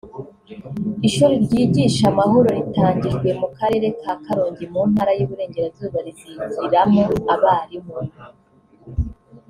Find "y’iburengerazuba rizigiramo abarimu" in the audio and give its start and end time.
5.17-7.97